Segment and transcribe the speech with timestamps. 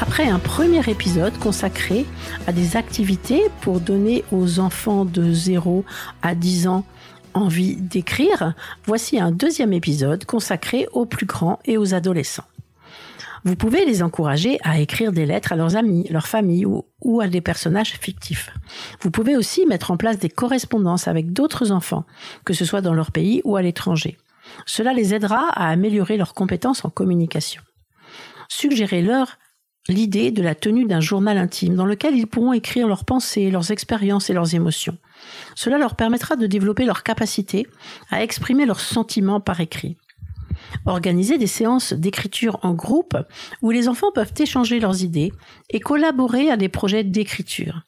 [0.00, 2.04] Après un premier épisode consacré
[2.46, 5.84] à des activités pour donner aux enfants de 0
[6.22, 6.84] à 10 ans
[7.32, 8.54] envie d'écrire,
[8.86, 12.44] voici un deuxième épisode consacré aux plus grands et aux adolescents.
[13.44, 17.28] Vous pouvez les encourager à écrire des lettres à leurs amis, leur famille ou, à
[17.28, 18.50] des personnages fictifs.
[19.00, 22.04] Vous pouvez aussi mettre en place des correspondances avec d'autres enfants,
[22.44, 24.16] que ce soit dans leur pays ou à l'étranger.
[24.66, 27.62] Cela les aidera à améliorer leurs compétences en communication.
[28.48, 29.38] Suggérez-leur
[29.88, 33.70] l'idée de la tenue d'un journal intime dans lequel ils pourront écrire leurs pensées, leurs
[33.70, 34.96] expériences et leurs émotions.
[35.54, 37.66] Cela leur permettra de développer leur capacité
[38.10, 39.96] à exprimer leurs sentiments par écrit.
[40.86, 43.16] Organiser des séances d'écriture en groupe
[43.62, 45.32] où les enfants peuvent échanger leurs idées
[45.70, 47.82] et collaborer à des projets d'écriture.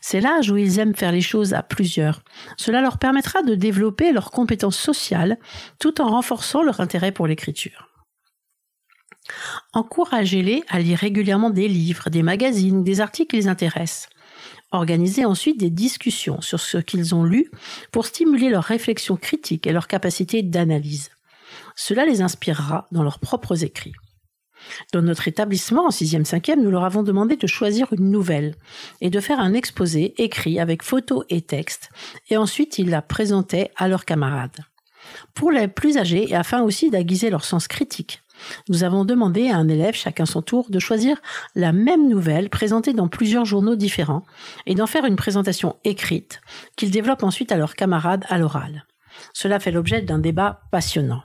[0.00, 2.22] C'est l'âge où ils aiment faire les choses à plusieurs.
[2.56, 5.38] Cela leur permettra de développer leurs compétences sociales
[5.78, 7.91] tout en renforçant leur intérêt pour l'écriture.
[9.72, 14.08] Encouragez-les à lire régulièrement des livres, des magazines des articles qui les intéressent.
[14.72, 17.50] Organisez ensuite des discussions sur ce qu'ils ont lu
[17.92, 21.10] pour stimuler leur réflexion critique et leur capacité d'analyse.
[21.76, 23.92] Cela les inspirera dans leurs propres écrits.
[24.92, 28.54] Dans notre établissement, en 6e, 5e, nous leur avons demandé de choisir une nouvelle
[29.00, 31.90] et de faire un exposé écrit avec photos et texte,
[32.30, 34.64] et ensuite ils la présentaient à leurs camarades.
[35.34, 38.21] Pour les plus âgés et afin aussi d'aiguiser leur sens critique,
[38.68, 41.20] nous avons demandé à un élève, chacun son tour, de choisir
[41.54, 44.24] la même nouvelle présentée dans plusieurs journaux différents
[44.66, 46.40] et d'en faire une présentation écrite
[46.76, 48.86] qu'ils développent ensuite à leurs camarades à l'oral.
[49.32, 51.22] Cela fait l'objet d'un débat passionnant.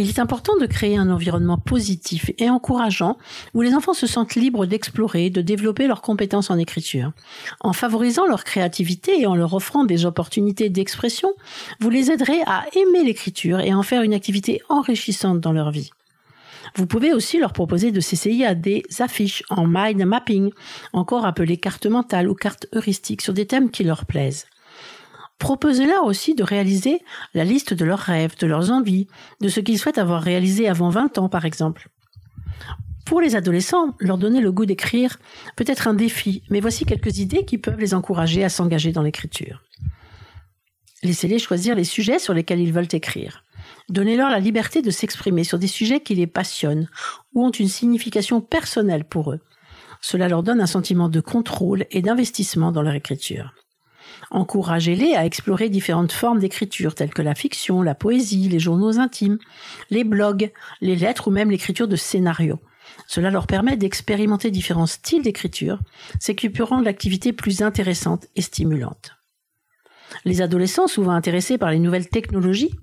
[0.00, 3.18] Il est important de créer un environnement positif et encourageant
[3.52, 7.10] où les enfants se sentent libres d'explorer, de développer leurs compétences en écriture.
[7.58, 11.32] En favorisant leur créativité et en leur offrant des opportunités d'expression,
[11.80, 15.72] vous les aiderez à aimer l'écriture et à en faire une activité enrichissante dans leur
[15.72, 15.90] vie.
[16.76, 20.52] Vous pouvez aussi leur proposer de s'essayer à des affiches en mind mapping,
[20.92, 24.46] encore appelées cartes mentales ou cartes heuristiques sur des thèmes qui leur plaisent.
[25.38, 27.00] Proposez-leur aussi de réaliser
[27.32, 29.06] la liste de leurs rêves, de leurs envies,
[29.40, 31.88] de ce qu'ils souhaitent avoir réalisé avant 20 ans par exemple.
[33.06, 35.18] Pour les adolescents, leur donner le goût d'écrire
[35.56, 39.02] peut être un défi, mais voici quelques idées qui peuvent les encourager à s'engager dans
[39.02, 39.62] l'écriture.
[41.02, 43.44] Laissez-les choisir les sujets sur lesquels ils veulent écrire.
[43.88, 46.88] Donnez-leur la liberté de s'exprimer sur des sujets qui les passionnent
[47.32, 49.40] ou ont une signification personnelle pour eux.
[50.00, 53.54] Cela leur donne un sentiment de contrôle et d'investissement dans leur écriture.
[54.30, 59.38] Encouragez-les à explorer différentes formes d'écriture telles que la fiction, la poésie, les journaux intimes,
[59.90, 62.60] les blogs, les lettres ou même l'écriture de scénarios.
[63.06, 65.78] Cela leur permet d'expérimenter différents styles d'écriture,
[66.20, 69.18] ce qui peut rendre l'activité plus intéressante et stimulante.
[70.24, 72.74] Les adolescents, souvent intéressés par les nouvelles technologies,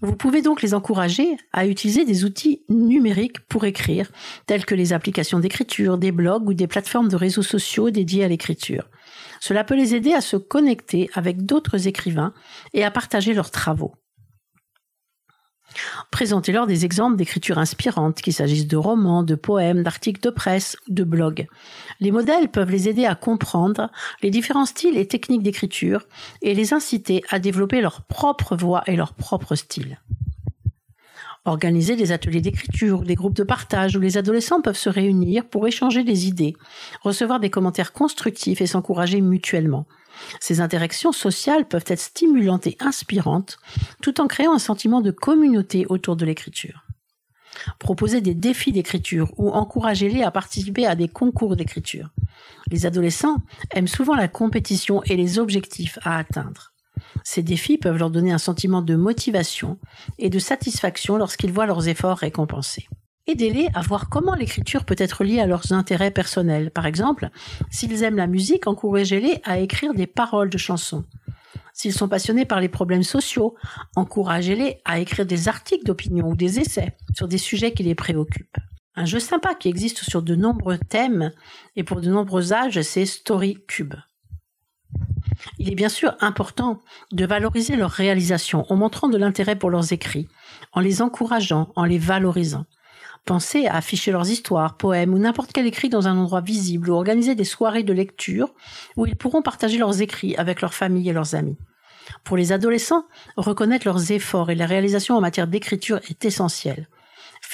[0.00, 4.10] vous pouvez donc les encourager à utiliser des outils numériques pour écrire,
[4.46, 8.28] tels que les applications d'écriture, des blogs ou des plateformes de réseaux sociaux dédiés à
[8.28, 8.88] l'écriture.
[9.46, 12.32] Cela peut les aider à se connecter avec d'autres écrivains
[12.72, 13.92] et à partager leurs travaux.
[16.10, 20.94] Présentez-leur des exemples d'écriture inspirante, qu'il s'agisse de romans, de poèmes, d'articles de presse ou
[20.94, 21.46] de blogs.
[22.00, 23.90] Les modèles peuvent les aider à comprendre
[24.22, 26.06] les différents styles et techniques d'écriture
[26.40, 30.00] et les inciter à développer leur propre voix et leur propre style.
[31.46, 35.66] Organiser des ateliers d'écriture, des groupes de partage où les adolescents peuvent se réunir pour
[35.66, 36.54] échanger des idées,
[37.02, 39.86] recevoir des commentaires constructifs et s'encourager mutuellement.
[40.40, 43.58] Ces interactions sociales peuvent être stimulantes et inspirantes,
[44.00, 46.86] tout en créant un sentiment de communauté autour de l'écriture.
[47.78, 52.10] Proposer des défis d'écriture ou encourager-les à participer à des concours d'écriture.
[52.70, 53.36] Les adolescents
[53.70, 56.73] aiment souvent la compétition et les objectifs à atteindre.
[57.22, 59.78] Ces défis peuvent leur donner un sentiment de motivation
[60.18, 62.88] et de satisfaction lorsqu'ils voient leurs efforts récompensés.
[63.26, 66.70] Aidez-les à voir comment l'écriture peut être liée à leurs intérêts personnels.
[66.70, 67.30] Par exemple,
[67.70, 71.04] s'ils aiment la musique, encouragez-les à écrire des paroles de chansons.
[71.72, 73.54] S'ils sont passionnés par les problèmes sociaux,
[73.96, 78.58] encouragez-les à écrire des articles d'opinion ou des essais sur des sujets qui les préoccupent.
[78.94, 81.32] Un jeu sympa qui existe sur de nombreux thèmes
[81.74, 83.94] et pour de nombreux âges, c'est Story Cube.
[85.58, 86.80] Il est bien sûr important
[87.12, 90.28] de valoriser leurs réalisations en montrant de l'intérêt pour leurs écrits,
[90.72, 92.66] en les encourageant, en les valorisant.
[93.24, 96.94] Pensez à afficher leurs histoires, poèmes ou n'importe quel écrit dans un endroit visible ou
[96.94, 98.52] organiser des soirées de lecture
[98.96, 101.56] où ils pourront partager leurs écrits avec leur famille et leurs amis.
[102.22, 103.06] Pour les adolescents,
[103.36, 106.86] reconnaître leurs efforts et la réalisation en matière d'écriture est essentiel.